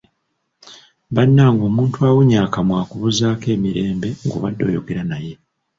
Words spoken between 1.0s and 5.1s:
Bannange omuntu awunnya akamwa akubuuzaako emirembe ng'obade oyogera